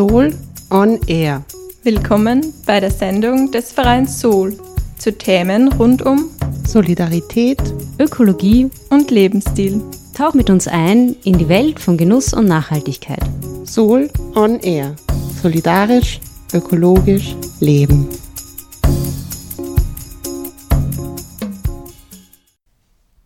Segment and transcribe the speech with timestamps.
[0.00, 0.32] Soul
[0.70, 1.44] on Air.
[1.82, 4.56] Willkommen bei der Sendung des Vereins Soul
[4.96, 6.30] zu Themen rund um
[6.66, 7.60] Solidarität,
[7.98, 9.82] Ökologie und Lebensstil.
[10.14, 13.20] Tauch mit uns ein in die Welt von Genuss und Nachhaltigkeit.
[13.66, 14.96] Soul on Air.
[15.42, 16.18] Solidarisch,
[16.54, 18.08] ökologisch, leben.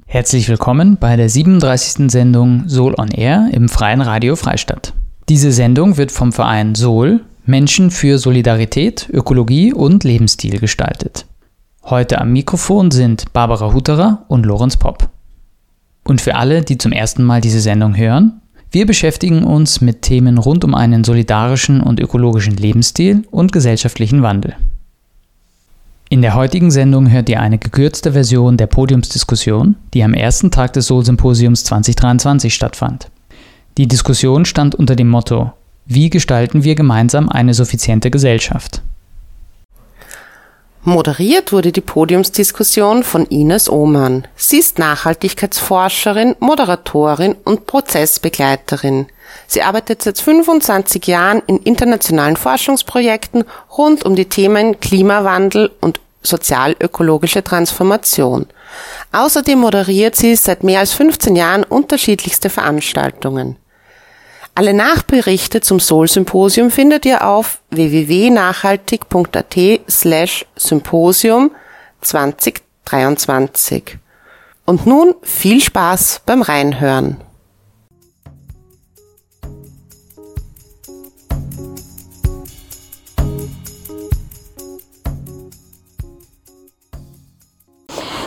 [0.06, 2.10] Herzlich willkommen bei der 37.
[2.10, 4.92] Sendung Soul on Air im Freien Radio Freistadt.
[5.30, 11.24] Diese Sendung wird vom Verein Soul Menschen für Solidarität, Ökologie und Lebensstil gestaltet.
[11.82, 15.08] Heute am Mikrofon sind Barbara Hutterer und Lorenz Popp.
[16.04, 20.36] Und für alle, die zum ersten Mal diese Sendung hören, wir beschäftigen uns mit Themen
[20.36, 24.56] rund um einen solidarischen und ökologischen Lebensstil und gesellschaftlichen Wandel.
[26.10, 30.74] In der heutigen Sendung hört ihr eine gekürzte Version der Podiumsdiskussion, die am ersten Tag
[30.74, 33.10] des Soul-Symposiums 2023 stattfand.
[33.76, 35.52] Die Diskussion stand unter dem Motto
[35.84, 38.82] Wie gestalten wir gemeinsam eine suffiziente Gesellschaft?
[40.84, 44.28] Moderiert wurde die Podiumsdiskussion von Ines Ohmann.
[44.36, 49.06] Sie ist Nachhaltigkeitsforscherin, Moderatorin und Prozessbegleiterin.
[49.48, 53.42] Sie arbeitet seit 25 Jahren in internationalen Forschungsprojekten
[53.76, 58.46] rund um die Themen Klimawandel und sozialökologische Transformation.
[59.10, 63.56] Außerdem moderiert sie seit mehr als 15 Jahren unterschiedlichste Veranstaltungen.
[64.56, 69.56] Alle Nachberichte zum Soul-Symposium findet ihr auf www.nachhaltig.at
[69.90, 71.50] slash Symposium
[72.02, 73.98] 2023.
[74.64, 77.16] Und nun viel Spaß beim Reinhören.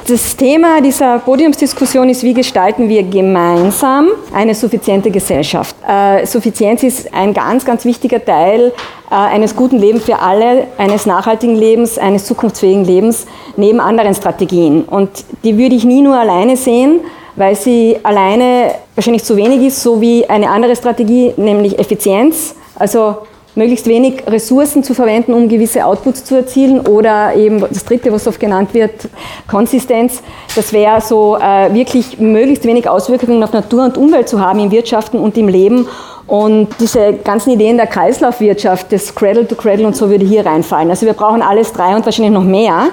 [0.08, 5.76] Das Thema dieser Podiumsdiskussion ist, wie gestalten wir gemeinsam eine suffiziente Gesellschaft.
[5.86, 8.72] Äh, Suffizienz ist ein ganz, ganz wichtiger Teil
[9.12, 13.26] äh, eines guten Lebens für alle, eines nachhaltigen Lebens, eines zukunftsfähigen Lebens,
[13.58, 14.84] neben anderen Strategien.
[14.84, 15.10] Und
[15.44, 17.02] die würde ich nie nur alleine sehen,
[17.36, 22.56] weil sie alleine wahrscheinlich zu wenig ist, so wie eine andere Strategie, nämlich Effizienz.
[22.80, 23.18] Also
[23.58, 28.28] möglichst wenig Ressourcen zu verwenden, um gewisse Outputs zu erzielen oder eben das dritte, was
[28.28, 29.10] oft genannt wird,
[29.48, 30.22] Konsistenz.
[30.56, 34.72] Das wäre so äh, wirklich möglichst wenig Auswirkungen auf Natur und Umwelt zu haben im
[34.72, 35.88] Wirtschaften und im Leben.
[36.28, 40.90] Und diese ganzen Ideen der Kreislaufwirtschaft, das Cradle to Cradle und so würde hier reinfallen.
[40.90, 42.90] Also wir brauchen alles drei und wahrscheinlich noch mehr.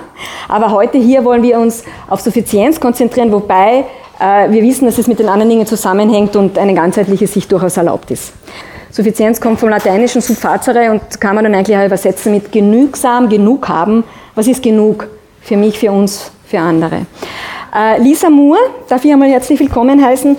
[0.48, 3.84] Aber heute hier wollen wir uns auf Suffizienz konzentrieren, wobei
[4.18, 7.76] äh, wir wissen, dass es mit den anderen Dingen zusammenhängt und eine ganzheitliche Sicht durchaus
[7.76, 8.32] erlaubt ist.
[8.94, 13.68] Suffizienz kommt vom lateinischen subfacere und kann man dann eigentlich auch übersetzen mit genügsam, genug
[13.68, 14.04] haben.
[14.36, 15.08] Was ist genug
[15.40, 17.04] für mich, für uns, für andere?
[17.74, 20.36] Äh, Lisa Moore, darf ich einmal herzlich willkommen heißen,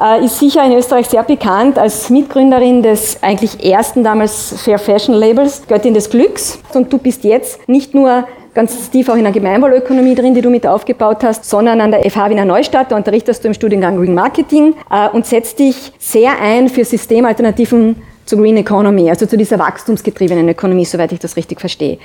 [0.00, 5.14] äh, ist sicher in Österreich sehr bekannt als Mitgründerin des eigentlich ersten damals Fair Fashion
[5.14, 6.58] Labels, Göttin des Glücks.
[6.74, 10.50] Und du bist jetzt nicht nur ganz tief auch in der Gemeinwohlökonomie drin, die du
[10.50, 12.92] mit aufgebaut hast, sondern an der FH Wiener Neustadt.
[12.92, 17.96] Da unterrichtest du im Studiengang Green Marketing äh, und setzt dich sehr ein für Systemalternativen
[18.24, 21.98] zur Green Economy, also zu dieser wachstumsgetriebenen Ökonomie, soweit ich das richtig verstehe.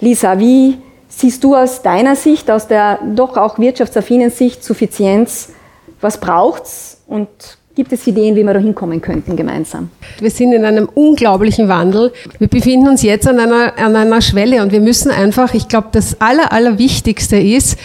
[0.00, 0.78] Lisa, wie
[1.08, 5.52] siehst du aus deiner Sicht, aus der doch auch wirtschaftsaffinen Sicht Suffizienz,
[6.00, 7.28] was braucht's und
[7.76, 9.90] Gibt es Ideen, wie wir da hinkommen könnten gemeinsam?
[10.20, 12.12] Wir sind in einem unglaublichen Wandel.
[12.38, 15.88] Wir befinden uns jetzt an einer, an einer Schwelle und wir müssen einfach, ich glaube,
[15.90, 17.76] das Aller, Allerwichtigste ist,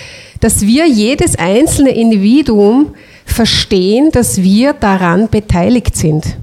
[0.42, 2.94] dass wir jedes einzelne Individuum
[3.26, 6.38] verstehen, dass wir daran beteiligt sind.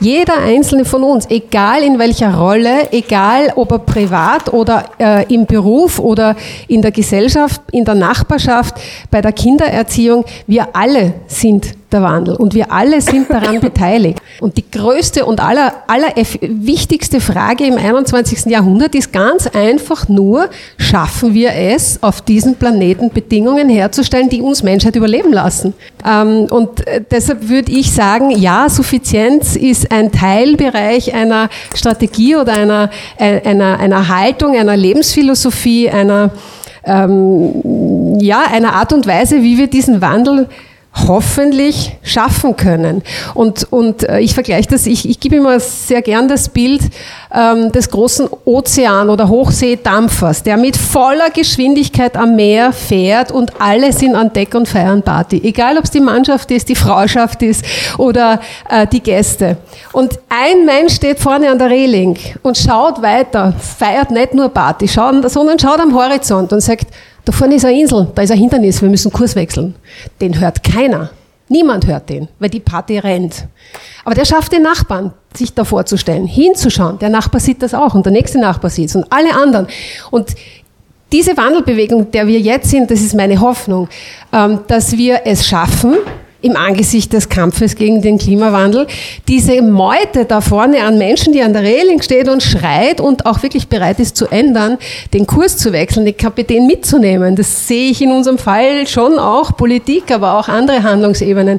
[0.00, 5.46] Jeder einzelne von uns, egal in welcher Rolle, egal ob er privat oder äh, im
[5.46, 6.36] Beruf oder
[6.68, 8.76] in der Gesellschaft, in der Nachbarschaft,
[9.10, 14.20] bei der Kindererziehung, wir alle sind der Wandel und wir alle sind daran beteiligt.
[14.40, 18.46] Und die größte und aller, aller wichtigste Frage im 21.
[18.46, 24.62] Jahrhundert ist ganz einfach nur, schaffen wir es, auf diesem Planeten Bedingungen herzustellen, die uns
[24.62, 25.74] Menschheit überleben lassen?
[26.06, 32.54] Ähm, und äh, deshalb würde ich sagen, ja, Suffizienz ist ein Teilbereich einer Strategie oder
[32.54, 36.30] einer, äh, einer, einer Haltung, einer Lebensphilosophie, einer,
[36.84, 40.48] ähm, ja, einer Art und Weise, wie wir diesen Wandel
[40.94, 43.02] hoffentlich schaffen können.
[43.34, 46.82] Und, und äh, ich vergleiche das, ich, ich gebe immer sehr gern das Bild
[47.32, 53.92] ähm, des großen Ozean- oder Hochseedampfers, der mit voller Geschwindigkeit am Meer fährt und alle
[53.92, 55.40] sind an Deck und feiern Party.
[55.44, 57.64] Egal, ob es die Mannschaft ist, die Frauschaft ist
[57.98, 59.58] oder äh, die Gäste.
[59.92, 64.88] Und ein Mensch steht vorne an der Reling und schaut weiter, feiert nicht nur Party,
[64.88, 66.86] schaut, sondern schaut am Horizont und sagt,
[67.28, 69.74] da vorne ist eine Insel, da ist ein Hindernis, wir müssen Kurs wechseln.
[70.18, 71.10] Den hört keiner.
[71.50, 73.46] Niemand hört den, weil die Party rennt.
[74.06, 76.98] Aber der schafft den Nachbarn, sich da vorzustellen, hinzuschauen.
[76.98, 79.66] Der Nachbar sieht das auch und der nächste Nachbar sieht es und alle anderen.
[80.10, 80.34] Und
[81.12, 83.90] diese Wandelbewegung, der wir jetzt sind, das ist meine Hoffnung,
[84.32, 85.96] ähm, dass wir es schaffen,
[86.40, 88.86] im Angesicht des Kampfes gegen den Klimawandel,
[89.26, 93.42] diese Meute da vorne an Menschen, die an der Reling steht und schreit und auch
[93.42, 94.78] wirklich bereit ist zu ändern,
[95.12, 97.34] den Kurs zu wechseln, den Kapitän mitzunehmen.
[97.34, 101.58] Das sehe ich in unserem Fall schon auch Politik, aber auch andere Handlungsebenen,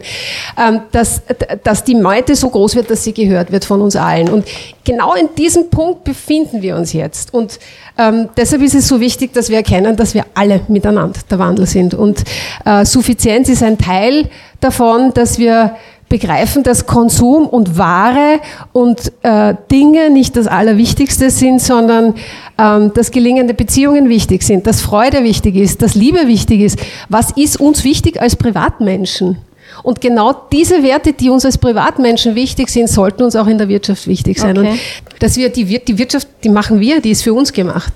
[0.57, 1.23] ähm, dass,
[1.63, 4.29] dass die Meute so groß wird, dass sie gehört wird von uns allen.
[4.29, 4.45] Und
[4.85, 7.33] genau in diesem Punkt befinden wir uns jetzt.
[7.33, 7.59] Und
[7.97, 11.65] ähm, deshalb ist es so wichtig, dass wir erkennen, dass wir alle miteinander der Wandel
[11.65, 11.93] sind.
[11.93, 12.23] Und
[12.63, 14.29] äh, Suffizienz ist ein Teil
[14.59, 15.75] davon, dass wir
[16.09, 18.39] begreifen, dass Konsum und Ware
[18.73, 22.15] und äh, Dinge nicht das Allerwichtigste sind, sondern
[22.57, 26.79] ähm, dass gelingende Beziehungen wichtig sind, dass Freude wichtig ist, dass Liebe wichtig ist.
[27.09, 29.37] Was ist uns wichtig als Privatmenschen?
[29.83, 33.69] Und genau diese Werte, die uns als Privatmenschen wichtig sind, sollten uns auch in der
[33.69, 34.57] Wirtschaft wichtig sein.
[34.57, 34.71] Okay.
[34.71, 34.79] Und
[35.19, 37.93] dass wir die, die Wirtschaft, die machen wir, die ist für uns gemacht.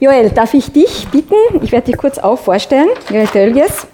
[0.00, 1.34] Joel, darf ich dich bitten?
[1.62, 2.88] Ich werde dich kurz auch vorstellen.
[3.08, 3.86] Joel Tölges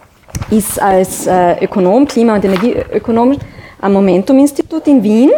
[0.51, 3.37] ist als äh, Ökonom, Klima- und Energieökonom
[3.81, 5.31] am Momentum-Institut in Wien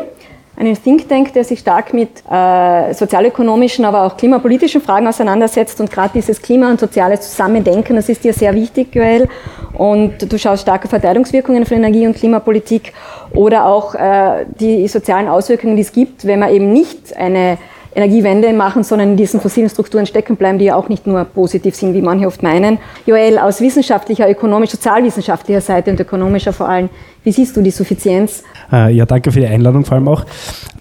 [0.56, 5.90] einen Think Tank, der sich stark mit äh, sozialökonomischen, aber auch klimapolitischen Fragen auseinandersetzt und
[5.90, 9.28] gerade dieses Klima und soziales Zusammendenken, das ist dir sehr wichtig, Joel.
[9.72, 12.92] Und du schaust starke Verteilungswirkungen von Energie- und Klimapolitik
[13.32, 17.58] oder auch äh, die sozialen Auswirkungen, die es gibt, wenn man eben nicht eine
[17.94, 21.74] Energiewende machen, sondern in diesen fossilen Strukturen stecken bleiben, die ja auch nicht nur positiv
[21.76, 22.78] sind, wie manche oft meinen.
[23.06, 26.88] Joel, aus wissenschaftlicher, ökonomisch, sozialwissenschaftlicher Seite und ökonomischer vor allem,
[27.24, 28.44] wie siehst du die Suffizienz?
[28.70, 30.24] Äh, ja, danke für die Einladung vor allem auch.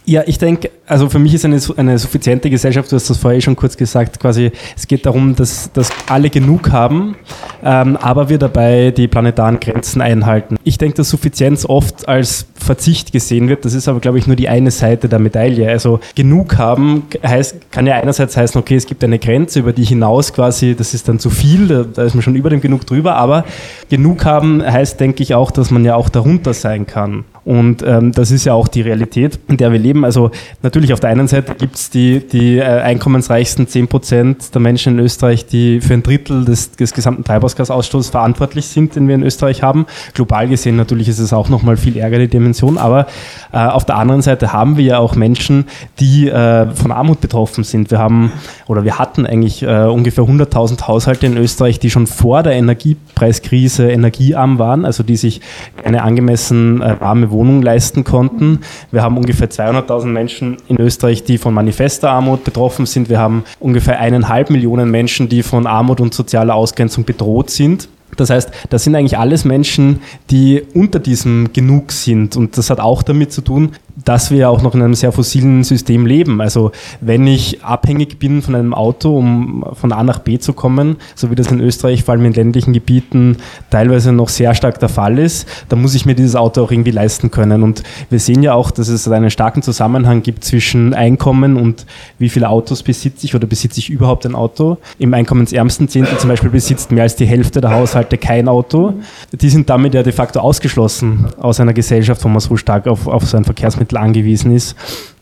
[0.05, 3.37] Ja, ich denke, also für mich ist eine, eine suffiziente Gesellschaft, du hast das vorher
[3.37, 7.15] eh schon kurz gesagt, quasi, es geht darum, dass, dass alle genug haben,
[7.63, 10.57] ähm, aber wir dabei die planetaren Grenzen einhalten.
[10.65, 14.35] Ich denke, dass Suffizienz oft als Verzicht gesehen wird, das ist aber, glaube ich, nur
[14.35, 15.69] die eine Seite der Medaille.
[15.69, 19.85] Also genug haben heißt, kann ja einerseits heißen, okay, es gibt eine Grenze, über die
[19.85, 22.85] hinaus quasi, das ist dann zu viel, da, da ist man schon über dem genug
[22.85, 23.45] drüber, aber
[23.89, 27.25] genug haben heißt, denke ich, auch, dass man ja auch darunter sein kann.
[27.45, 30.05] Und ähm, das ist ja auch die Realität, in der wir leben.
[30.05, 30.31] Also
[30.61, 34.93] natürlich auf der einen Seite gibt es die, die äh, einkommensreichsten 10 Prozent der Menschen
[34.93, 39.23] in Österreich, die für ein Drittel des, des gesamten Treibhausgasausstoßes verantwortlich sind, den wir in
[39.23, 39.85] Österreich haben.
[40.13, 43.07] Global gesehen natürlich ist es auch nochmal viel ärger die Dimension, aber
[43.51, 45.65] äh, auf der anderen Seite haben wir ja auch Menschen,
[45.99, 47.91] die äh, von Armut betroffen sind.
[47.91, 48.31] Wir haben
[48.67, 53.91] oder wir hatten eigentlich äh, ungefähr 100.000 Haushalte in Österreich, die schon vor der Energiepreiskrise
[53.91, 55.41] energiearm waren, also die sich
[55.83, 58.59] eine angemessen äh, warme Wohnung leisten konnten.
[58.91, 63.09] Wir haben ungefähr 200.000 Menschen in Österreich, die von manifester Armut betroffen sind.
[63.09, 67.89] Wir haben ungefähr eineinhalb Millionen Menschen, die von Armut und sozialer Ausgrenzung bedroht sind.
[68.15, 72.35] Das heißt, das sind eigentlich alles Menschen, die unter diesem Genug sind.
[72.35, 75.63] Und das hat auch damit zu tun, dass wir auch noch in einem sehr fossilen
[75.63, 76.41] System leben.
[76.41, 80.97] Also wenn ich abhängig bin von einem Auto, um von A nach B zu kommen,
[81.15, 83.37] so wie das in Österreich vor allem in ländlichen Gebieten
[83.69, 86.91] teilweise noch sehr stark der Fall ist, dann muss ich mir dieses Auto auch irgendwie
[86.91, 87.61] leisten können.
[87.61, 91.85] Und wir sehen ja auch, dass es einen starken Zusammenhang gibt zwischen Einkommen und
[92.17, 94.77] wie viele Autos besitze ich oder besitze ich überhaupt ein Auto.
[94.97, 98.93] Im einkommensärmsten Zehntel zum Beispiel besitzt mehr als die Hälfte der Haushalte kein Auto.
[99.31, 103.07] Die sind damit ja de facto ausgeschlossen aus einer Gesellschaft, wo man so stark auf,
[103.07, 104.75] auf so ein Verkehrsmittel Lebensmittel angewiesen ist.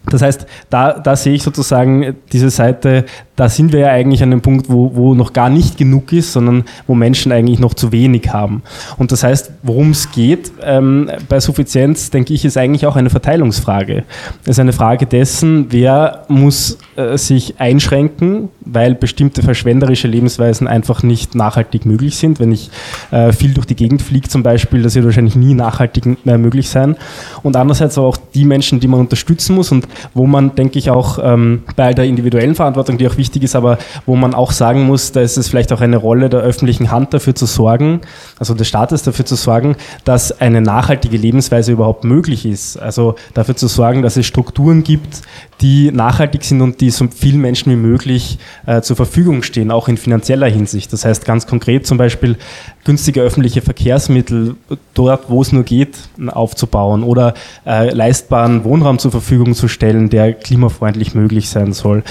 [0.10, 3.06] Das heißt, da, da sehe ich sozusagen diese Seite
[3.42, 6.32] da sind wir ja eigentlich an dem Punkt, wo, wo noch gar nicht genug ist,
[6.32, 8.62] sondern wo Menschen eigentlich noch zu wenig haben.
[9.00, 13.10] Und das heißt, worum es geht ähm, bei Suffizienz, denke ich, ist eigentlich auch eine
[13.10, 14.04] Verteilungsfrage.
[14.44, 21.02] Es ist eine Frage dessen, wer muss äh, sich einschränken, weil bestimmte verschwenderische Lebensweisen einfach
[21.02, 22.40] nicht nachhaltig möglich sind.
[22.40, 22.70] Wenn ich
[23.10, 26.70] äh, viel durch die Gegend fliege zum Beispiel, das wird wahrscheinlich nie nachhaltig mehr möglich
[26.70, 26.96] sein.
[27.42, 31.20] Und andererseits auch die Menschen, die man unterstützen muss und wo man, denke ich, auch
[31.22, 35.12] ähm, bei der individuellen Verantwortung, die auch wichtig ist, aber wo man auch sagen muss,
[35.12, 38.02] da ist es vielleicht auch eine Rolle der öffentlichen Hand dafür zu sorgen,
[38.40, 42.78] also des Staates dafür zu sorgen, dass eine nachhaltige Lebensweise überhaupt möglich ist.
[42.78, 45.22] Also dafür zu sorgen, dass es Strukturen gibt,
[45.62, 49.88] die nachhaltig sind und die so vielen Menschen wie möglich äh, zur Verfügung stehen, auch
[49.88, 50.92] in finanzieller Hinsicht.
[50.92, 52.38] Das heißt ganz konkret zum Beispiel
[52.84, 54.56] günstige öffentliche Verkehrsmittel
[54.94, 60.34] dort, wo es nur geht, aufzubauen oder äh, leistbaren Wohnraum zur Verfügung zu stellen, der
[60.34, 62.04] klimafreundlich möglich sein soll.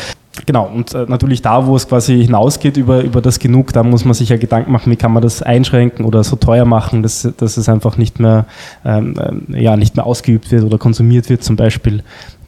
[0.46, 4.04] Genau, und äh, natürlich da, wo es quasi hinausgeht über, über das Genug, da muss
[4.04, 7.28] man sich ja Gedanken machen, wie kann man das einschränken oder so teuer machen, dass,
[7.36, 8.46] dass es einfach nicht mehr,
[8.84, 9.16] ähm,
[9.52, 12.02] äh, ja, nicht mehr ausgeübt wird oder konsumiert wird zum Beispiel.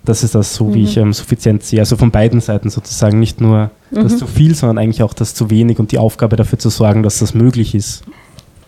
[0.04, 0.74] Das ist das so, mhm.
[0.74, 1.80] wie ich ähm, suffizient sehe.
[1.80, 4.18] Also von beiden Seiten sozusagen nicht nur das mhm.
[4.18, 7.18] zu viel, sondern eigentlich auch das zu wenig und die Aufgabe dafür zu sorgen, dass
[7.18, 8.04] das möglich ist.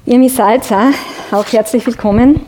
[0.06, 0.90] Irmi Salzer,
[1.32, 2.40] auch herzlich willkommen.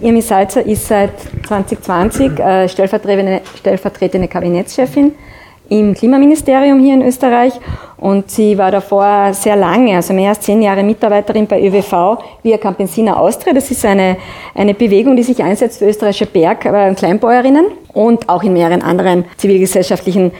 [0.00, 1.10] Irmi Salzer ist seit
[1.46, 5.12] 2020 äh, stellvertretende, stellvertretende Kabinettschefin
[5.68, 7.52] im Klimaministerium hier in Österreich
[7.98, 12.56] und sie war davor sehr lange, also mehr als zehn Jahre Mitarbeiterin bei ÖWV via
[12.56, 13.52] Campesina Austria.
[13.52, 14.16] Das ist eine,
[14.54, 18.82] eine Bewegung, die sich einsetzt für österreichische Berg- und äh, Kleinbäuerinnen und auch in mehreren
[18.82, 20.30] anderen zivilgesellschaftlichen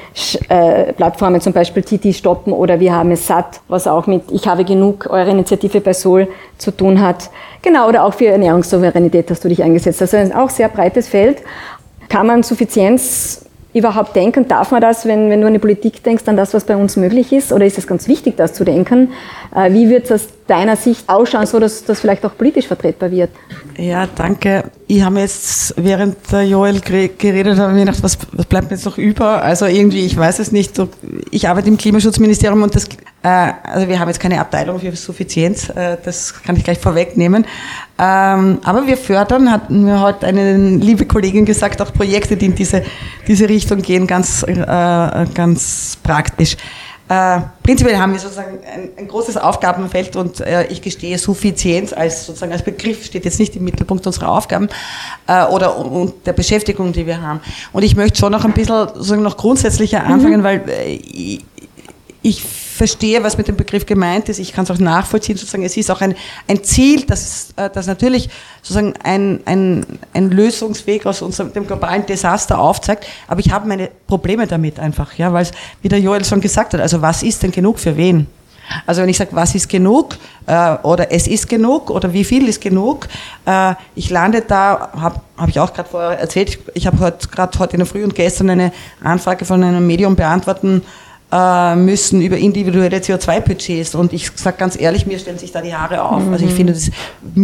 [0.49, 4.47] äh, Plattformen, zum Beispiel Titi Stoppen oder Wir haben es satt, was auch mit Ich
[4.47, 7.29] habe genug, eure Initiative bei Sol zu tun hat.
[7.61, 10.01] Genau, oder auch für Ernährungssouveränität hast du dich eingesetzt.
[10.01, 11.39] Also ein auch sehr breites Feld.
[12.09, 13.48] Kann man Suffizienz
[13.79, 14.49] überhaupt denken?
[14.49, 16.97] Darf man das, wenn, wenn du an die Politik denkst, an das, was bei uns
[16.97, 17.53] möglich ist?
[17.53, 19.13] Oder ist es ganz wichtig, das zu denken?
[19.55, 23.31] Äh, wie wird aus deiner Sicht ausschauen, so dass das vielleicht auch politisch vertretbar wird?
[23.77, 24.65] Ja, danke.
[24.87, 28.87] Ich habe jetzt, während der Joel geredet hat, mir gedacht, was, was bleibt mir jetzt
[28.87, 29.43] noch über?
[29.43, 30.81] Also irgendwie, ich weiß es nicht.
[31.31, 32.87] Ich arbeite im Klimaschutzministerium und das,
[33.23, 37.45] äh, also wir haben jetzt keine Abteilung für Suffizienz, äh, das kann ich gleich vorwegnehmen.
[37.99, 42.55] Ähm, aber wir fördern, hat mir heute eine liebe Kollegin gesagt, auch Projekte, die in
[42.55, 42.83] diese,
[43.27, 44.57] diese Richtung gehen, ganz, äh,
[45.35, 46.57] ganz praktisch.
[47.09, 52.27] Äh, prinzipiell haben wir sozusagen ein, ein großes Aufgabenfeld und äh, ich gestehe, Suffizienz als
[52.27, 54.69] sozusagen als Begriff steht jetzt nicht im Mittelpunkt unserer Aufgaben
[55.27, 57.41] äh, oder und der Beschäftigung, die wir haben.
[57.73, 60.45] Und ich möchte schon noch ein bisschen sozusagen noch grundsätzlicher anfangen, mhm.
[60.45, 61.41] weil äh,
[62.23, 62.43] ich,
[62.79, 64.39] verstehe, was mit dem Begriff gemeint ist.
[64.39, 65.65] Ich kann es auch nachvollziehen, sozusagen.
[65.65, 66.15] Es ist auch ein,
[66.47, 68.31] ein Ziel, das, äh, das natürlich
[68.63, 69.85] sozusagen ein, ein,
[70.15, 73.07] ein Lösungsweg aus unserem, dem globalen Desaster aufzeigt.
[73.27, 75.51] Aber ich habe meine Probleme damit einfach, ja, weil es,
[75.83, 78.29] wie der Joel schon gesagt hat, also was ist denn genug für wen?
[78.87, 82.47] Also wenn ich sage, was ist genug äh, oder es ist genug oder wie viel
[82.49, 83.09] ist genug,
[83.47, 87.29] äh, ich lande da, habe hab ich auch gerade vorher erzählt, ich, ich habe heute
[87.29, 88.73] gerade heute in der Früh und gestern eine
[89.03, 90.83] Anfrage von einem Medium beantworten
[91.31, 93.95] müssen über individuelle CO2-Budgets.
[93.95, 96.25] Und ich sage ganz ehrlich, mir stellen sich da die Haare auf.
[96.25, 96.33] Mhm.
[96.33, 96.91] Also ich finde, das,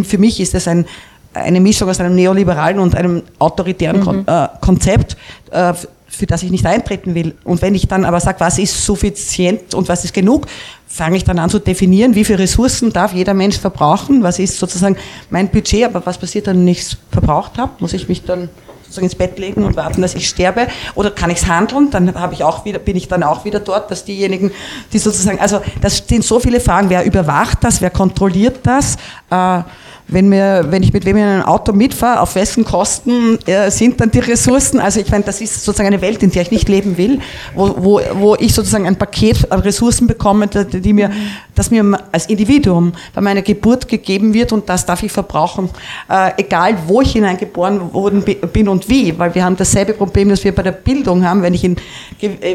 [0.04, 0.86] für mich ist das ein,
[1.34, 4.04] eine Mischung aus einem neoliberalen und einem autoritären mhm.
[4.04, 5.16] Kon äh, Konzept,
[5.50, 5.74] äh,
[6.06, 7.34] für das ich nicht eintreten will.
[7.44, 10.46] Und wenn ich dann aber sage, was ist suffizient und was ist genug,
[10.86, 14.58] fange ich dann an zu definieren, wie viele Ressourcen darf jeder Mensch verbrauchen, was ist
[14.58, 14.96] sozusagen
[15.28, 18.48] mein Budget, aber was passiert dann, wenn ich es verbraucht habe, muss ich mich dann
[18.94, 20.68] sozusagen ins Bett legen und warten, dass ich sterbe?
[20.94, 21.90] Oder kann ich es handeln?
[21.90, 24.52] Dann habe ich auch wieder, bin ich dann auch wieder dort, dass diejenigen,
[24.92, 26.90] die sozusagen, also das sind so viele Fragen.
[26.90, 27.80] Wer überwacht das?
[27.80, 28.96] Wer kontrolliert das?
[29.30, 29.62] Äh,
[30.06, 34.00] wenn, mir, wenn ich mit wem in einem Auto mitfahre, auf wessen Kosten äh, sind
[34.00, 34.78] dann die Ressourcen?
[34.78, 37.20] Also ich meine, das ist sozusagen eine Welt, in der ich nicht leben will,
[37.54, 41.10] wo, wo, wo ich sozusagen ein Paket an Ressourcen bekomme, die, die mir,
[41.54, 45.70] das mir als Individuum bei meiner Geburt gegeben wird und das darf ich verbrauchen,
[46.10, 50.44] äh, egal wo ich hineingeboren worden bin und wie, weil wir haben dasselbe Problem, das
[50.44, 51.76] wir bei der Bildung haben, wenn ich in,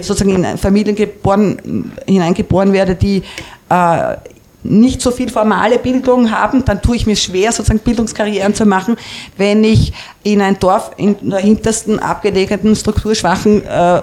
[0.02, 3.24] sozusagen in Familien geboren, hineingeboren werde, die
[3.70, 4.16] äh,
[4.64, 8.98] nicht so viel formale Bildung haben, dann tue ich mir schwer, sozusagen Bildungskarrieren zu machen.
[9.38, 14.02] Wenn ich in ein Dorf in der hintersten abgelegenen, strukturschwachen äh,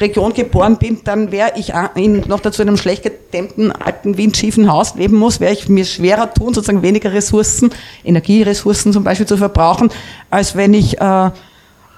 [0.00, 4.70] Region geboren bin, dann wäre ich in noch dazu in einem schlecht gedämmten, alten, windschiefen
[4.70, 7.70] Haus leben muss, wäre ich mir schwerer tun, sozusagen weniger Ressourcen,
[8.04, 9.90] Energieressourcen zum Beispiel zu verbrauchen,
[10.30, 11.30] als wenn ich äh,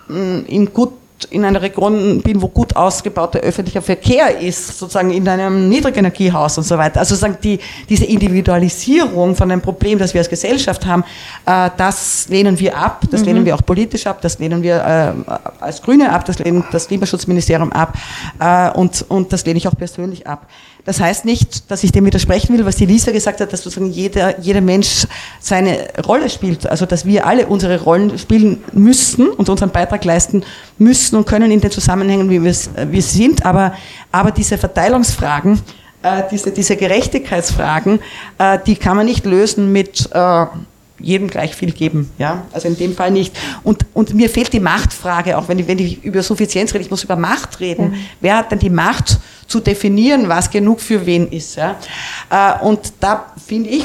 [0.09, 0.93] in gut
[1.31, 6.65] in einer Region bin, wo gut ausgebauter öffentlicher Verkehr ist, sozusagen in einem Niedrigenergiehaus und
[6.65, 7.01] so weiter.
[7.01, 7.59] Also sozusagen die,
[7.89, 11.05] diese Individualisierung von einem Problem, das wir als Gesellschaft haben,
[11.47, 13.27] äh, das lehnen wir ab, das mhm.
[13.27, 16.89] lehnen wir auch politisch ab, das lehnen wir äh, als Grüne ab, das lehnt das
[16.89, 17.95] Klimaschutzministerium ab
[18.39, 20.47] äh, und, und das lehne ich auch persönlich ab.
[20.91, 23.93] Das heißt nicht, dass ich dem widersprechen will, was die Lisa gesagt hat, dass sozusagen
[23.93, 25.07] jeder, jeder Mensch
[25.39, 26.67] seine Rolle spielt.
[26.67, 30.43] Also, dass wir alle unsere Rollen spielen müssen und unseren Beitrag leisten
[30.79, 33.47] müssen und können in den Zusammenhängen, wie wir es wir sind.
[33.47, 33.73] Aber,
[34.11, 35.61] aber diese Verteilungsfragen,
[36.03, 38.01] äh, diese, diese Gerechtigkeitsfragen,
[38.39, 40.47] äh, die kann man nicht lösen mit, äh,
[41.01, 42.11] jedem gleich viel geben.
[42.19, 42.47] Ja?
[42.53, 43.37] Also in dem Fall nicht.
[43.63, 46.91] Und, und mir fehlt die Machtfrage, auch wenn ich, wenn ich über Suffizienz rede, ich
[46.91, 47.93] muss über Macht reden.
[47.93, 47.99] Ja.
[48.21, 51.57] Wer hat denn die Macht zu definieren, was genug für wen ist?
[51.57, 51.77] Ja?
[52.31, 53.85] Äh, und da finde ich,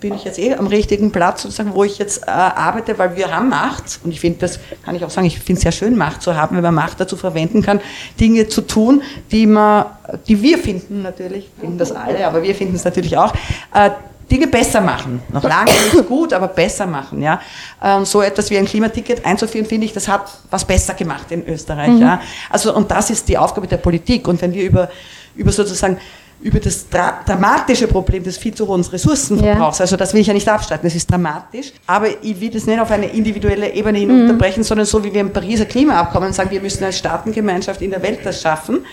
[0.00, 3.34] bin ich jetzt eh am richtigen Platz, sozusagen, wo ich jetzt äh, arbeite, weil wir
[3.34, 4.00] haben Macht.
[4.04, 6.36] Und ich finde, das kann ich auch sagen, ich finde es sehr schön, Macht zu
[6.36, 7.80] haben, wenn man Macht dazu verwenden kann,
[8.20, 9.86] Dinge zu tun, die, man,
[10.28, 13.32] die wir finden natürlich, finden das alle, aber wir finden es natürlich auch,
[13.72, 13.90] äh,
[14.30, 15.20] Dinge besser machen.
[15.32, 17.22] Noch lange nicht gut, aber besser machen.
[17.22, 17.40] Ja.
[17.82, 21.46] Ähm, so etwas wie ein Klimaticket einzuführen, finde ich, das hat was besser gemacht in
[21.46, 21.90] Österreich.
[21.90, 22.00] Mhm.
[22.00, 22.20] Ja.
[22.50, 24.26] Also, und das ist die Aufgabe der Politik.
[24.28, 24.88] Und wenn wir über,
[25.36, 25.98] über sozusagen
[26.44, 29.78] über das dra dramatische Problem des viel zu hohen Ressourcenverbrauchs.
[29.78, 29.84] Ja.
[29.84, 31.72] Also das will ich ja nicht abstreiten, das ist dramatisch.
[31.86, 34.22] Aber ich will das nicht auf eine individuelle Ebene hin mhm.
[34.22, 38.02] unterbrechen, sondern so wie wir im Pariser Klimaabkommen sagen, wir müssen als Staatengemeinschaft in der
[38.02, 38.84] Welt das schaffen,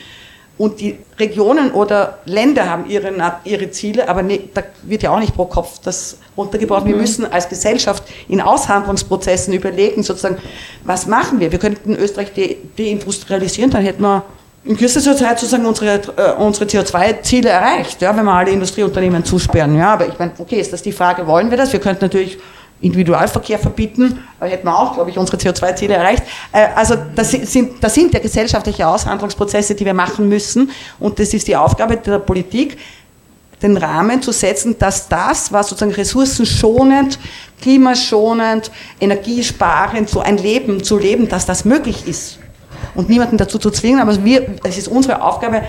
[0.57, 3.11] und die Regionen oder Länder haben ihre,
[3.45, 6.85] ihre Ziele, aber ne, da wird ja auch nicht pro Kopf das runtergebrochen.
[6.85, 7.01] Wir mhm.
[7.01, 10.37] müssen als Gesellschaft in Aushandlungsprozessen überlegen, sozusagen,
[10.83, 11.51] was machen wir?
[11.51, 14.23] Wir könnten Österreich de deindustrialisieren, dann hätten wir
[14.63, 19.75] in kürzester Zeit sozusagen unsere, äh, unsere CO2-Ziele erreicht, ja, wenn wir alle Industrieunternehmen zusperren.
[19.75, 21.73] Ja, aber ich meine, okay, ist das die Frage, wollen wir das?
[21.73, 22.37] Wir könnten natürlich
[22.81, 26.23] Individualverkehr verbieten, da hätten wir auch, glaube ich, unsere CO2-Ziele erreicht.
[26.51, 31.33] Äh, also das sind, das sind ja gesellschaftliche Aushandlungsprozesse, die wir machen müssen und das
[31.33, 32.77] ist die Aufgabe der Politik,
[33.61, 37.19] den Rahmen zu setzen, dass das, was sozusagen ressourcenschonend,
[37.61, 42.39] klimaschonend, energiesparend, so ein Leben zu leben, dass das möglich ist.
[42.95, 45.61] Und niemanden dazu zu zwingen, aber wir, es ist unsere Aufgabe,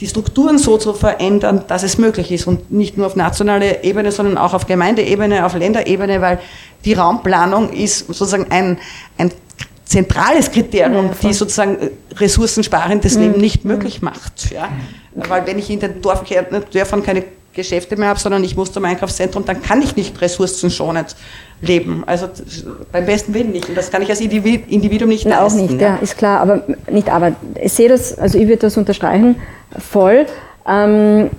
[0.00, 4.10] die Strukturen so zu verändern, dass es möglich ist und nicht nur auf nationaler Ebene,
[4.10, 6.40] sondern auch auf Gemeindeebene, auf Länderebene, weil
[6.84, 8.78] die Raumplanung ist sozusagen ein,
[9.18, 9.30] ein
[9.84, 13.22] zentrales Kriterium, ja, die sozusagen ressourcensparendes mhm.
[13.22, 14.50] Leben nicht möglich macht.
[14.50, 14.68] Ja?
[15.14, 19.44] Weil wenn ich in den Dörfern keine Geschäfte mehr habe, sondern ich muss zum Einkaufszentrum,
[19.44, 21.16] dann kann ich nicht ressourcenschonend
[21.60, 22.02] leben.
[22.06, 22.28] Also
[22.90, 23.68] beim besten Willen nicht.
[23.68, 25.58] Und das kann ich als Individuum nicht Nein, leisten.
[25.58, 25.88] Auch nicht, ja.
[25.88, 26.40] ja, ist klar.
[26.40, 27.32] Aber nicht aber.
[27.62, 29.36] Ich sehe das, also ich würde das unterstreichen,
[29.78, 30.26] voll.
[30.66, 31.30] Ähm,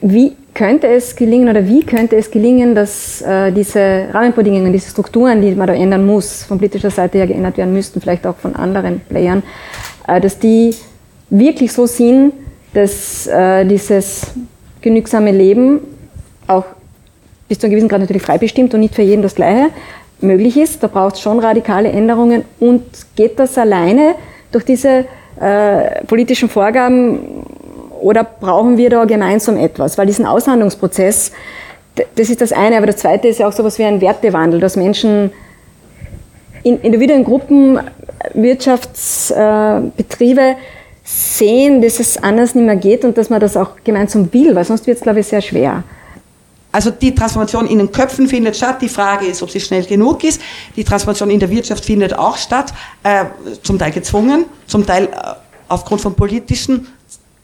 [0.00, 5.40] wie könnte es gelingen oder wie könnte es gelingen, dass äh, diese Rahmenbedingungen, diese Strukturen,
[5.40, 8.56] die man da ändern muss, von politischer Seite her geändert werden müssten, vielleicht auch von
[8.56, 9.42] anderen Playern,
[10.06, 10.74] äh, dass die
[11.30, 12.32] wirklich so sind,
[12.74, 14.26] dass äh, dieses
[14.80, 15.80] genügsame Leben
[16.46, 16.64] auch
[17.48, 19.70] bis zu einem gewissen Grad natürlich frei bestimmt und nicht für jeden das Gleiche
[20.20, 20.82] möglich ist.
[20.82, 22.84] Da braucht es schon radikale Änderungen und
[23.16, 24.14] geht das alleine
[24.52, 25.06] durch diese
[25.40, 27.44] äh, politischen Vorgaben
[28.00, 29.98] oder brauchen wir da gemeinsam etwas?
[29.98, 31.32] Weil diesen Aushandlungsprozess,
[32.14, 34.60] das ist das eine, aber das zweite ist ja auch so etwas wie ein Wertewandel,
[34.60, 35.32] dass Menschen
[36.62, 37.80] in individuellen Gruppen,
[38.34, 40.54] Wirtschaftsbetriebe äh,
[41.08, 44.64] sehen, dass es anders nicht mehr geht und dass man das auch gemeinsam will, weil
[44.64, 45.82] sonst wird es, glaube ich, sehr schwer.
[46.70, 48.82] Also die Transformation in den Köpfen findet statt.
[48.82, 50.38] Die Frage ist, ob sie schnell genug ist.
[50.76, 53.24] Die Transformation in der Wirtschaft findet auch statt, äh,
[53.62, 55.08] zum Teil gezwungen, zum Teil äh,
[55.68, 56.86] aufgrund von politischen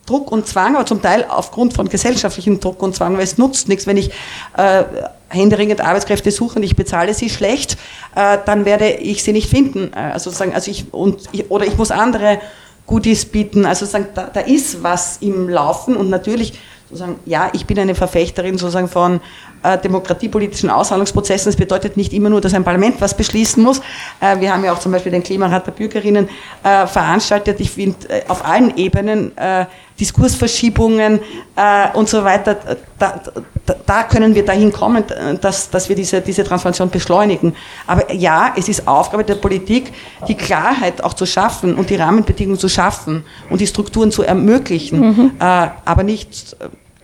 [0.05, 3.67] Druck und Zwang, aber zum Teil aufgrund von gesellschaftlichem Druck und Zwang, weil es nutzt
[3.67, 4.11] nichts, wenn ich
[4.55, 4.83] äh,
[5.29, 7.77] händeringend Arbeitskräfte suche und ich bezahle sie schlecht,
[8.15, 9.91] äh, dann werde ich sie nicht finden.
[9.95, 12.39] Äh, also sozusagen, also ich und ich, oder ich muss andere
[12.85, 13.65] Goodies bieten.
[13.65, 17.95] Also sozusagen, da, da ist was im Laufen und natürlich sozusagen, ja, ich bin eine
[17.95, 19.21] Verfechterin sozusagen von
[19.65, 21.51] äh, demokratiepolitischen Aushandlungsprozessen.
[21.51, 23.81] Das bedeutet nicht immer nur, dass ein Parlament was beschließen muss.
[24.19, 26.29] Äh, wir haben ja auch zum Beispiel den Klimarat der Bürgerinnen
[26.63, 27.59] äh, veranstaltet.
[27.59, 29.65] Ich finde äh, auf allen Ebenen äh,
[29.99, 31.19] Diskursverschiebungen
[31.55, 32.57] äh, und so weiter.
[32.99, 33.21] Da,
[33.65, 35.03] da, da, können wir dahin kommen,
[35.41, 37.55] dass, dass wir diese, diese Transformation beschleunigen.
[37.87, 39.91] Aber ja, es ist Aufgabe der Politik,
[40.27, 44.99] die Klarheit auch zu schaffen und die Rahmenbedingungen zu schaffen und die Strukturen zu ermöglichen,
[44.99, 45.31] mhm.
[45.39, 46.55] aber nicht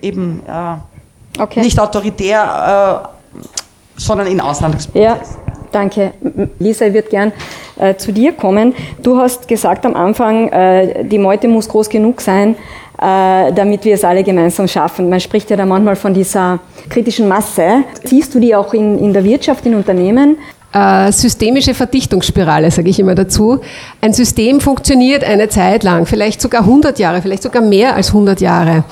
[0.02, 0.42] eben
[1.40, 1.62] Okay.
[1.62, 3.40] Nicht autoritär, äh,
[3.96, 5.02] sondern in Aushandlungsprozess.
[5.02, 5.20] Ja,
[5.72, 6.12] danke.
[6.60, 7.32] Lisa, ich würde gern
[7.80, 8.74] äh, zu dir kommen.
[9.02, 12.56] Du hast gesagt am Anfang, äh, die Meute muss groß genug sein,
[13.02, 15.10] äh, damit wir es alle gemeinsam schaffen.
[15.10, 17.84] Man spricht ja da manchmal von dieser kritischen Masse.
[18.04, 20.38] Siehst du die auch in, in der Wirtschaft, in Unternehmen?
[20.74, 23.60] Äh, systemische Verdichtungsspirale, sage ich immer dazu.
[24.00, 28.40] Ein System funktioniert eine Zeit lang, vielleicht sogar 100 Jahre, vielleicht sogar mehr als 100
[28.40, 28.86] Jahre.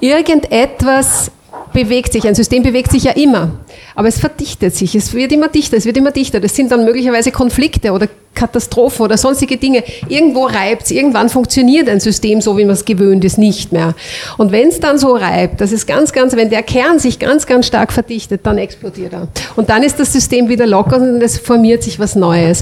[0.00, 1.30] Irgendetwas
[1.72, 2.26] bewegt sich.
[2.26, 3.50] Ein System bewegt sich ja immer.
[3.98, 4.94] Aber es verdichtet sich.
[4.94, 6.38] Es wird immer dichter, es wird immer dichter.
[6.38, 9.82] Das sind dann möglicherweise Konflikte oder Katastrophen oder sonstige Dinge.
[10.08, 13.96] Irgendwo reibt es, irgendwann funktioniert ein System so, wie man es gewöhnt ist, nicht mehr.
[14.36, 17.48] Und wenn es dann so reibt, das ist ganz, ganz, wenn der Kern sich ganz,
[17.48, 19.26] ganz stark verdichtet, dann explodiert er.
[19.56, 22.60] Und dann ist das System wieder locker und es formiert sich was Neues.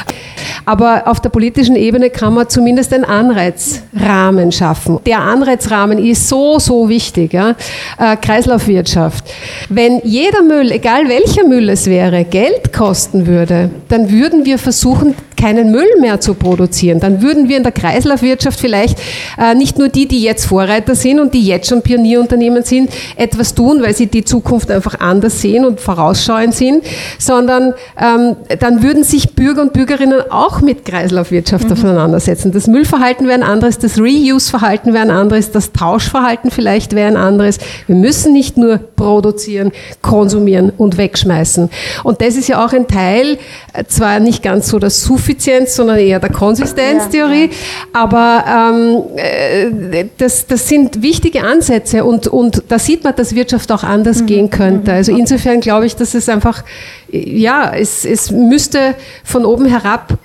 [0.65, 5.01] Aber auf der politischen Ebene kann man zumindest einen Anreizrahmen schaffen.
[5.05, 7.35] Der Anreizrahmen ist so, so wichtig.
[7.35, 7.55] Ja?
[7.99, 9.25] Äh, Kreislaufwirtschaft.
[9.69, 15.15] Wenn jeder Müll, egal welcher Müll es wäre, Geld kosten würde, dann würden wir versuchen,
[15.37, 17.01] keinen Müll mehr zu produzieren.
[17.01, 18.99] Dann würden wir in der Kreislaufwirtschaft vielleicht
[19.39, 23.55] äh, nicht nur die, die jetzt Vorreiter sind und die jetzt schon Pionierunternehmen sind, etwas
[23.55, 26.85] tun, weil sie die Zukunft einfach anders sehen und vorausschauend sind,
[27.19, 31.73] sondern ähm, dann würden sich Bürger und Bürgerinnen auch mit Kreislaufwirtschaft mhm.
[31.73, 32.53] auseinandersetzen.
[32.53, 37.17] Das Müllverhalten wäre ein anderes, das Reuse-Verhalten wäre ein anderes, das Tauschverhalten vielleicht wäre ein
[37.17, 37.59] anderes.
[37.87, 39.73] Wir müssen nicht nur produzieren,
[40.03, 41.71] konsumieren und wegschmeißen.
[42.05, 43.39] Und das ist ja auch ein Teil,
[43.73, 47.51] äh, zwar nicht ganz so das Suffizienz, Suffizienz, sondern eher der Konsistenztheorie.
[47.93, 53.73] Aber ähm, äh, das, das sind wichtige Ansätze und, und da sieht man, dass Wirtschaft
[53.73, 54.27] auch anders mhm.
[54.27, 54.93] gehen könnte.
[54.93, 56.63] Also insofern glaube ich, dass es einfach,
[57.11, 60.17] ja, es, es müsste von oben herab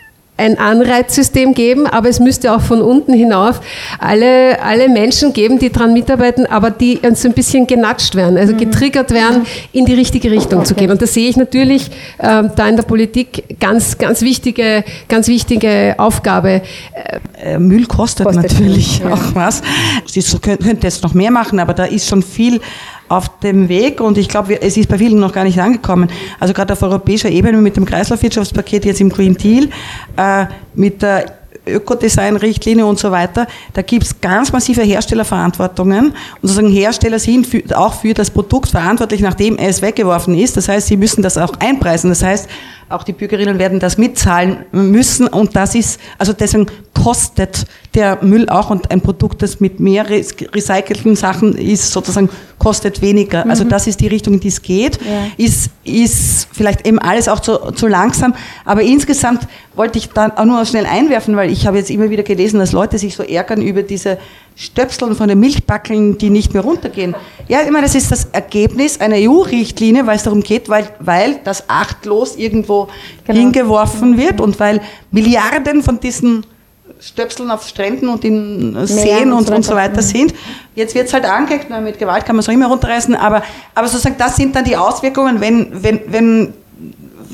[0.42, 3.62] ein Anreizsystem geben, aber es müsste auch von unten hinauf
[4.00, 8.54] alle, alle Menschen geben, die daran mitarbeiten, aber die so ein bisschen genatscht werden, also
[8.54, 8.58] mhm.
[8.58, 10.68] getriggert werden, in die richtige Richtung okay.
[10.68, 10.92] zu gehen.
[10.92, 15.96] Und das sehe ich natürlich äh, da in der Politik ganz, ganz wichtige, ganz wichtige
[15.98, 16.62] Aufgabe.
[17.44, 19.14] Äh, Müll kostet, kostet natürlich ja.
[19.14, 19.62] auch was.
[20.08, 22.60] Sie könnte jetzt noch mehr machen, aber da ist schon viel
[23.12, 26.10] auf dem Weg und ich glaube, es ist bei vielen noch gar nicht angekommen.
[26.40, 29.68] Also gerade auf europäischer Ebene mit dem Kreislaufwirtschaftspaket jetzt im Green Deal,
[30.16, 31.26] äh, mit der
[31.68, 37.62] Ökodesign-Richtlinie und so weiter, da gibt es ganz massive Herstellerverantwortungen und sozusagen Hersteller sind für,
[37.76, 40.56] auch für das Produkt verantwortlich, nachdem es weggeworfen ist.
[40.58, 42.10] Das heißt, sie müssen das auch einpreisen.
[42.10, 42.48] Das heißt,
[42.92, 48.48] auch die Bürgerinnen werden das mitzahlen müssen und das ist, also deswegen kostet der Müll
[48.50, 53.46] auch und ein Produkt, das mit mehr recycelten Sachen ist, sozusagen kostet weniger.
[53.48, 53.70] Also mhm.
[53.70, 55.00] das ist die Richtung, in die es geht.
[55.04, 55.28] Ja.
[55.38, 60.46] Ist, ist vielleicht eben alles auch zu, zu langsam, aber insgesamt wollte ich dann auch
[60.46, 63.62] nur schnell einwerfen, weil ich habe jetzt immer wieder gelesen, dass Leute sich so ärgern
[63.62, 64.18] über diese
[64.56, 67.16] Stöpseln von den Milchbackeln, die nicht mehr runtergehen.
[67.48, 71.40] Ja, ich meine, das ist das Ergebnis einer EU-Richtlinie, weil es darum geht, weil, weil
[71.44, 72.88] das achtlos irgendwo
[73.26, 73.40] genau.
[73.40, 76.46] hingeworfen wird und weil Milliarden von diesen
[77.00, 80.36] Stöpseln auf Stränden und in Seen und, und, so weiter sind.
[80.76, 83.42] Jetzt wird es halt angeeckt, mit Gewalt kann man es auch immer runterreißen, aber,
[83.74, 86.54] aber sozusagen das sind dann die Auswirkungen, wenn, wenn, wenn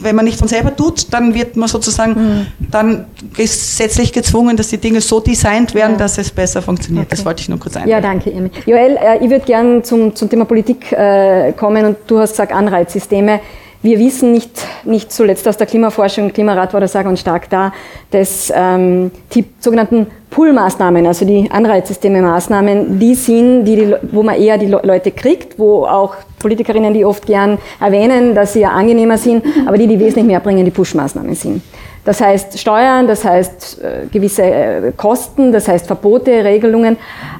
[0.01, 2.47] wenn man nicht von selber tut, dann wird man sozusagen mhm.
[2.71, 3.05] dann
[3.35, 5.97] gesetzlich gezwungen, dass die Dinge so designt werden, ja.
[5.97, 7.05] dass es besser funktioniert.
[7.05, 7.15] Okay.
[7.15, 7.95] Das wollte ich nur kurz einbringen.
[7.95, 8.49] Ja, danke, Irmi.
[8.65, 12.51] Joel, äh, ich würde gerne zum, zum Thema Politik äh, kommen und du hast gesagt
[12.51, 13.39] Anreizsysteme.
[13.83, 14.51] Wir wissen nicht,
[14.85, 17.71] nicht zuletzt aus der Klimaforschung, Klimarat war da sagen und stark da,
[18.09, 24.57] dass ähm, die sogenannten Pull-Maßnahmen, also die Anreizsysteme-Maßnahmen, die sind, die, die, wo man eher
[24.57, 29.45] die Leute kriegt, wo auch Politikerinnen, die oft gern erwähnen, dass sie ja angenehmer sind,
[29.67, 31.61] aber die, die wesentlich mehr bringen, die Push-Maßnahmen sind.
[32.03, 36.97] Das heißt Steuern, das heißt äh, gewisse äh, Kosten, das heißt Verbote, Regelungen.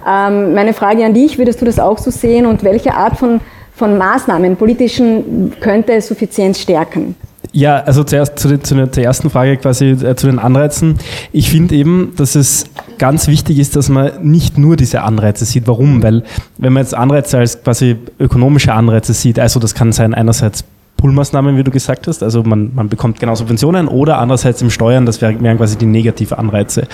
[0.07, 3.39] Ähm, meine Frage an dich, würdest du das auch so sehen und welche Art von
[3.77, 7.15] von Maßnahmen, politischen, könnte Suffizienz stärken?
[7.53, 10.97] Ja, also zuerst zu, zu der ersten Frage quasi äh, zu den Anreizen.
[11.31, 12.65] Ich finde eben, dass es
[12.97, 15.67] ganz wichtig ist, dass man nicht nur diese Anreize sieht.
[15.67, 16.03] Warum?
[16.03, 16.23] Weil
[16.57, 20.65] wenn man jetzt Anreize als quasi ökonomische Anreize sieht, also das kann sein einerseits
[20.97, 22.23] Pull-Maßnahmen, wie du gesagt hast.
[22.23, 26.37] Also man, man bekommt genau Subventionen oder andererseits im Steuern, das wären quasi die negative
[26.37, 26.87] Anreize.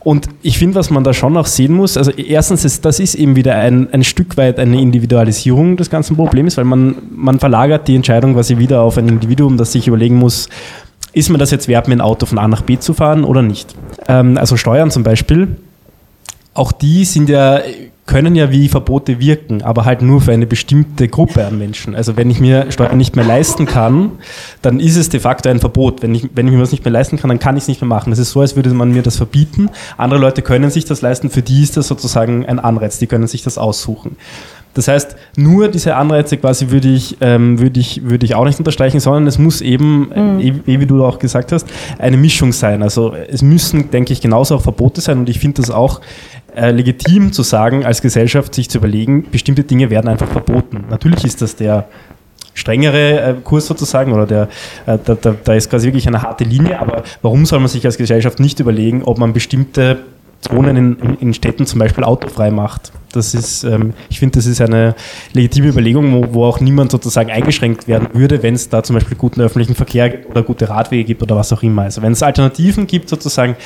[0.00, 3.14] Und ich finde, was man da schon auch sehen muss, also erstens, ist, das ist
[3.14, 7.86] eben wieder ein, ein Stück weit eine Individualisierung des ganzen Problems, weil man, man verlagert
[7.86, 10.48] die Entscheidung quasi wieder auf ein Individuum, das sich überlegen muss,
[11.12, 13.42] ist mir das jetzt wert, mit ein Auto von A nach B zu fahren oder
[13.42, 13.74] nicht?
[14.08, 15.56] Ähm, also Steuern zum Beispiel,
[16.54, 17.60] auch die sind ja
[18.10, 21.94] können ja wie Verbote wirken, aber halt nur für eine bestimmte Gruppe an Menschen.
[21.94, 24.18] Also wenn ich mir Steuern nicht mehr leisten kann,
[24.62, 26.02] dann ist es de facto ein Verbot.
[26.02, 27.80] Wenn ich, wenn ich mir was nicht mehr leisten kann, dann kann ich es nicht
[27.80, 28.12] mehr machen.
[28.12, 29.70] Es ist so, als würde man mir das verbieten.
[29.96, 33.28] Andere Leute können sich das leisten, für die ist das sozusagen ein Anreiz, die können
[33.28, 34.16] sich das aussuchen.
[34.74, 38.58] Das heißt, nur diese Anreize quasi würde ich, ähm, würde ich, würde ich auch nicht
[38.58, 40.40] unterstreichen, sondern es muss eben, mhm.
[40.40, 41.66] eh, wie du auch gesagt hast,
[41.98, 42.82] eine Mischung sein.
[42.82, 46.00] Also es müssen, denke ich, genauso auch Verbote sein und ich finde das auch
[46.54, 50.84] äh, legitim zu sagen, als Gesellschaft sich zu überlegen, bestimmte Dinge werden einfach verboten.
[50.90, 51.88] Natürlich ist das der
[52.54, 54.42] strengere äh, Kurs sozusagen oder der,
[54.86, 57.84] äh, da, da, da ist quasi wirklich eine harte Linie, aber warum soll man sich
[57.86, 59.98] als Gesellschaft nicht überlegen, ob man bestimmte
[60.40, 62.92] Zonen in, in Städten zum Beispiel autofrei macht.
[63.12, 64.94] Das ist, ähm, ich finde, das ist eine
[65.32, 69.16] legitime Überlegung, wo, wo auch niemand sozusagen eingeschränkt werden würde, wenn es da zum Beispiel
[69.16, 71.82] guten öffentlichen Verkehr oder gute Radwege gibt oder was auch immer.
[71.82, 73.56] Also wenn es Alternativen gibt sozusagen,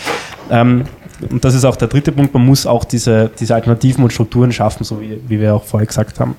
[0.50, 0.84] ähm,
[1.30, 4.52] und das ist auch der dritte Punkt, man muss auch diese, diese Alternativen und Strukturen
[4.52, 6.36] schaffen, so wie, wie wir auch vorher gesagt haben.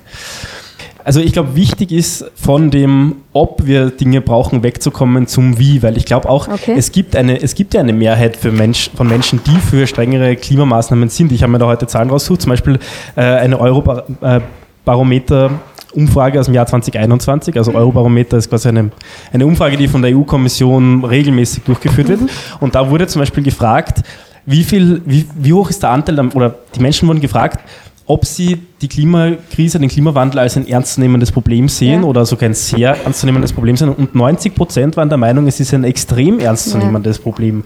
[1.06, 5.96] Also ich glaube, wichtig ist von dem, ob wir Dinge brauchen, wegzukommen zum Wie, weil
[5.96, 6.74] ich glaube auch, okay.
[6.76, 10.34] es, gibt eine, es gibt ja eine Mehrheit für Mensch, von Menschen, die für strengere
[10.34, 11.30] Klimamaßnahmen sind.
[11.30, 12.80] Ich habe mir da heute Zahlen rausgesucht, zum Beispiel
[13.14, 15.52] äh, eine Eurobarometer
[15.96, 17.56] Umfrage aus dem Jahr 2021.
[17.56, 18.90] Also Eurobarometer ist quasi eine,
[19.32, 22.20] eine Umfrage, die von der EU-Kommission regelmäßig durchgeführt wird.
[22.22, 22.28] Mhm.
[22.58, 24.02] Und da wurde zum Beispiel gefragt,
[24.46, 27.60] wie viel, wie, wie hoch ist der Anteil, oder die Menschen wurden gefragt,
[28.06, 32.08] ob sie die Klimakrise, den Klimawandel als ein ernstzunehmendes Problem sehen ja.
[32.08, 33.88] oder sogar ein sehr ernstzunehmendes Problem sehen.
[33.88, 37.22] Und 90 Prozent waren der Meinung, es ist ein extrem ernstzunehmendes ja.
[37.24, 37.64] Problem.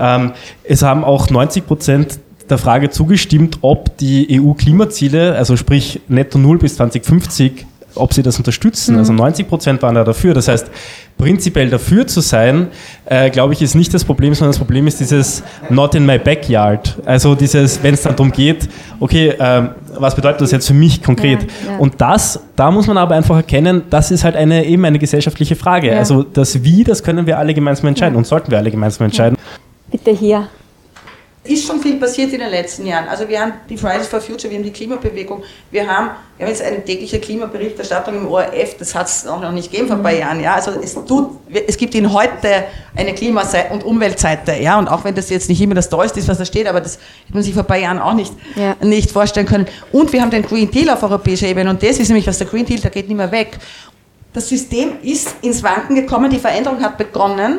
[0.00, 0.32] Ähm,
[0.64, 2.18] es haben auch 90 Prozent
[2.48, 8.38] der Frage zugestimmt, ob die EU-Klimaziele, also sprich Netto Null bis 2050, ob sie das
[8.38, 8.94] unterstützen.
[8.94, 8.98] Mhm.
[8.98, 10.34] Also 90 Prozent waren da dafür.
[10.34, 10.70] Das heißt,
[11.18, 12.68] prinzipiell dafür zu sein,
[13.04, 16.18] äh, glaube ich, ist nicht das Problem, sondern das Problem ist dieses Not in my
[16.18, 16.96] backyard.
[17.04, 18.68] Also dieses, wenn es dann darum geht,
[19.00, 19.62] okay, äh,
[19.98, 21.42] was bedeutet das jetzt für mich konkret?
[21.42, 21.78] Ja, ja.
[21.78, 25.56] Und das, da muss man aber einfach erkennen, das ist halt eine eben eine gesellschaftliche
[25.56, 25.88] Frage.
[25.88, 25.98] Ja.
[25.98, 29.36] Also das Wie, das können wir alle gemeinsam entscheiden und sollten wir alle gemeinsam entscheiden.
[29.90, 30.48] Bitte hier.
[31.44, 33.08] Ist schon viel passiert in den letzten Jahren.
[33.08, 36.52] Also wir haben die Fridays for Future, wir haben die Klimabewegung, wir haben, wir haben
[36.52, 40.02] jetzt eine tägliche Klimaberichterstattung im ORF, das hat es auch noch nicht gegeben vor ein
[40.04, 40.38] paar Jahren.
[40.38, 40.54] Ja?
[40.54, 41.30] Also es, tut,
[41.66, 45.60] es gibt in heute eine Klima- und Umweltseite, ja, und auch wenn das jetzt nicht
[45.60, 47.78] immer das Tollste ist, was da steht, aber das hätte man sich vor ein paar
[47.78, 48.76] Jahren auch nicht, Ja.
[48.80, 49.66] nicht vorstellen können.
[49.90, 52.46] Und wir haben den Green Deal auf europäischer Ebene und das ist nämlich, was der
[52.46, 53.58] Green Deal, der geht nicht mehr weg.
[54.32, 57.58] Das System ist ins Wanken gekommen, die Veränderung hat begonnen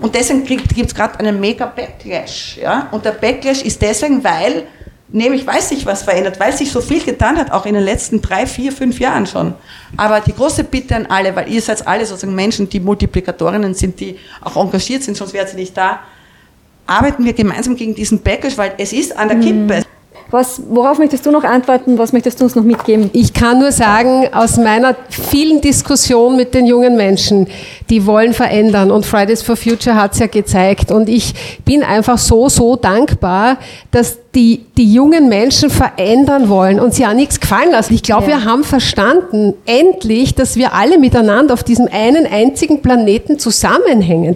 [0.00, 2.58] und deswegen gibt es gerade einen mega Backlash.
[2.60, 2.88] Ja?
[2.90, 4.64] Und der Backlash ist deswegen, weil
[5.08, 8.20] nämlich weiß sich was verändert, weil sich so viel getan hat, auch in den letzten
[8.20, 9.54] drei, vier, fünf Jahren schon.
[9.96, 14.00] Aber die große Bitte an alle, weil ihr seid alle sozusagen Menschen, die Multiplikatorinnen sind,
[14.00, 16.00] die auch engagiert sind, sonst wären sie nicht da,
[16.86, 19.82] arbeiten wir gemeinsam gegen diesen Backlash, weil es ist an der Kippe.
[20.30, 21.98] Was, worauf möchtest du noch antworten?
[21.98, 23.10] Was möchtest du uns noch mitgeben?
[23.12, 27.46] Ich kann nur sagen, aus meiner vielen Diskussion mit den jungen Menschen,
[27.90, 31.32] die wollen verändern und Fridays for Future hat es ja gezeigt und ich
[31.64, 33.58] bin einfach so, so dankbar,
[33.92, 37.94] dass die, die jungen Menschen verändern wollen und sie auch nichts gefallen lassen.
[37.94, 38.38] Ich glaube, Ja.
[38.38, 44.34] wir haben verstanden, endlich, dass wir alle miteinander auf diesem einen einzigen Planeten zusammenhängen.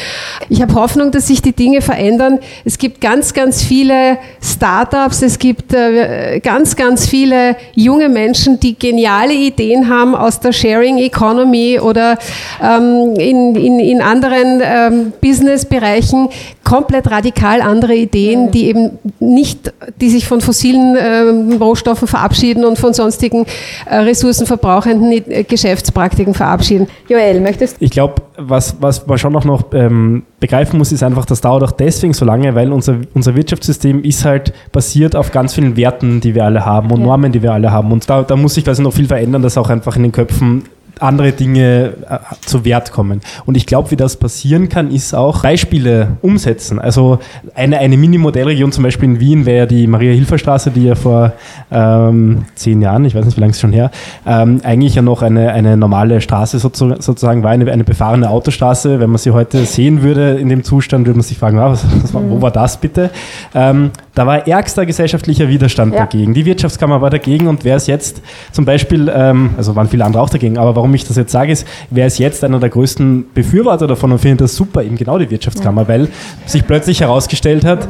[0.49, 2.39] Ich habe Hoffnung, dass sich die Dinge verändern.
[2.65, 8.79] Es gibt ganz, ganz viele Startups, es gibt äh, ganz, ganz viele junge Menschen, die
[8.79, 12.19] geniale Ideen haben aus der Sharing Economy oder
[12.63, 16.29] ähm, in, in, in anderen ähm, Businessbereichen
[16.65, 22.79] komplett radikal andere Ideen, die eben nicht, die sich von fossilen ähm, Rohstoffen verabschieden und
[22.79, 23.47] von sonstigen
[23.87, 26.87] äh, ressourcenverbrauchenden äh, Geschäftspraktiken verabschieden.
[27.09, 31.27] Joel, möchtest Ich glaube, was, was man schon auch noch ähm, begreifen muss, ist einfach,
[31.27, 35.55] das dauert auch deswegen so lange, weil unser, unser Wirtschaftssystem ist halt basiert auf ganz
[35.55, 37.07] vielen Werten, die wir alle haben und Ja.
[37.07, 37.93] Normen, die wir alle haben.
[37.93, 40.65] Und da, da muss sich quasi noch viel verändern, dass auch einfach in den Köpfen
[41.01, 43.21] andere Dinge äh, zu Wert kommen.
[43.47, 46.79] Und ich glaube, wie das passieren kann, ist auch Beispiele umsetzen.
[46.79, 47.19] Also
[47.55, 51.33] eine, eine Mini-Modellregion zum Beispiel in Wien wäre ja die Maria-Hilfer-Straße, die ja vor
[51.71, 53.91] ähm, zehn Jahren, ich weiß nicht, wie lange es schon her,
[54.27, 59.01] ähm, eigentlich ja noch eine, eine normale Straße sozu- sozusagen war, eine, eine befahrene Autostraße.
[59.01, 61.85] Wenn man sie heute sehen würde in dem Zustand, würde man sich fragen, ah, was,
[62.03, 63.11] was wo war das bitte?
[63.55, 66.01] Ähm, da war ärgster gesellschaftlicher Widerstand Ja.
[66.01, 66.35] dagegen.
[66.35, 68.21] Die Wirtschaftskammer war dagegen und wer ist jetzt
[68.53, 71.53] zum Beispiel, ähm, also waren viele andere auch dagegen, aber warum ich das jetzt sage,
[71.53, 75.19] ist, wer ist jetzt einer der größten Befürworter davon und findet das super, eben genau
[75.19, 76.09] die Wirtschaftskammer, weil
[76.45, 77.89] sich plötzlich herausgestellt hat,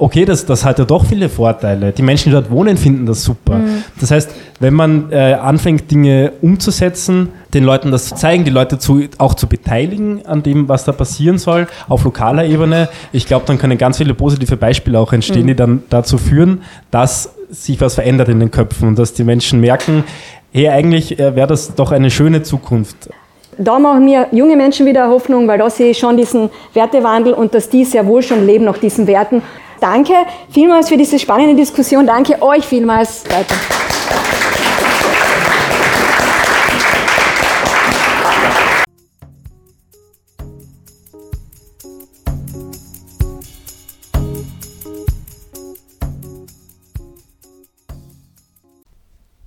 [0.00, 1.92] okay, das, das hat ja doch viele Vorteile.
[1.92, 3.60] Die Menschen, die dort wohnen, finden das super.
[4.00, 8.78] Das heißt, wenn man äh, anfängt, Dinge umzusetzen, den Leuten das zu zeigen, die Leute
[8.78, 13.44] zu, auch zu beteiligen an dem, was da passieren soll, auf lokaler Ebene, ich glaube,
[13.46, 17.94] dann können ganz viele positive Beispiele auch entstehen, die dann dazu führen, dass sich was
[17.94, 20.04] verändert in den Köpfen und dass die Menschen merken,
[20.52, 23.10] hey, eigentlich äh, wäre das doch eine schöne Zukunft.
[23.58, 27.52] Da machen mir junge Menschen wieder Hoffnung, weil da sehe ich schon diesen Wertewandel und
[27.52, 29.42] dass die sehr wohl schon leben nach diesen Werten.
[29.80, 30.12] Danke
[30.50, 32.06] vielmals für diese spannende Diskussion.
[32.06, 33.24] Danke euch vielmals.
[33.30, 33.54] Weiter.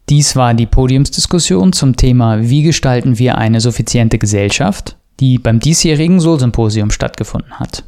[0.09, 6.19] Dies war die Podiumsdiskussion zum Thema Wie gestalten wir eine suffiziente Gesellschaft, die beim diesjährigen
[6.19, 7.83] Sol-Symposium stattgefunden hat.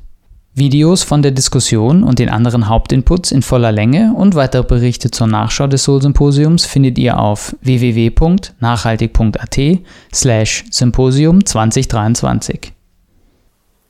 [0.57, 5.27] Videos von der Diskussion und den anderen Hauptinputs in voller Länge und weitere Berichte zur
[5.27, 9.59] Nachschau des Sol-Symposiums findet ihr auf www.nachhaltig.at
[10.13, 12.71] slash Symposium 2023.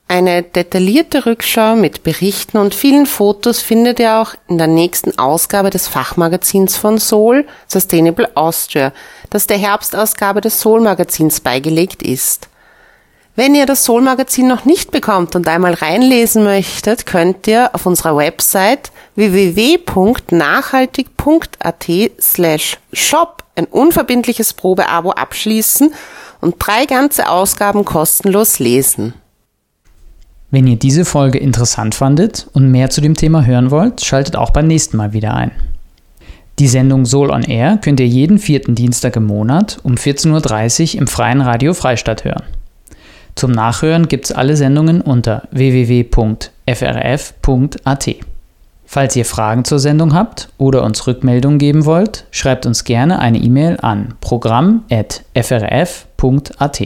[0.08, 5.70] Eine detaillierte Rückschau mit Berichten und vielen Fotos findet ihr auch in der nächsten Ausgabe
[5.70, 8.92] des Fachmagazins von Sol, Sustainable Austria,
[9.30, 12.48] das der Herbstausgabe des Sol-Magazins beigelegt ist.
[13.36, 18.16] Wenn ihr das Sol-Magazin noch nicht bekommt und einmal reinlesen möchtet, könnt ihr auf unserer
[18.16, 21.86] Website www.nachhaltig.at
[22.18, 25.92] slash shop ein unverbindliches Probeabo abschließen
[26.40, 29.12] und drei ganze Ausgaben kostenlos lesen.
[30.50, 34.50] Wenn ihr diese Folge interessant fandet und mehr zu dem Thema hören wollt, schaltet auch
[34.50, 35.50] beim nächsten Mal wieder ein.
[36.58, 41.00] Die Sendung Soul on Air könnt ihr jeden vierten Dienstag im Monat um 14.30 Uhr
[41.02, 42.44] im freien Radio Freistadt hören.
[43.36, 46.16] Zum Nachhören gibt's alle Sendungen unter www.frf.at.
[48.86, 53.36] Falls ihr Fragen zur Sendung habt oder uns Rückmeldungen geben wollt, schreibt uns gerne eine
[53.38, 56.82] E-Mail an programm.frf.at.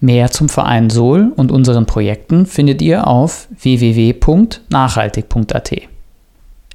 [0.00, 5.72] Mehr zum Verein Sol und unseren Projekten findet ihr auf www.nachhaltig.at.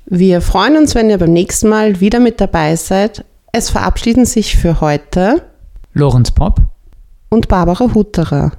[0.05, 3.25] Wir freuen uns, wenn ihr beim nächsten Mal wieder mit dabei seid.
[3.51, 5.43] Es verabschieden sich für heute
[5.93, 6.61] Lorenz Popp,
[7.29, 8.53] und Barbara Hutterer.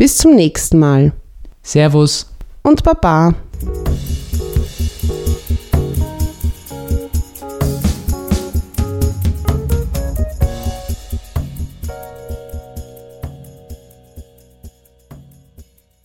[0.00, 1.12] Bis zum nächsten Mal.
[1.62, 2.26] Servus.
[2.62, 3.34] Und Baba.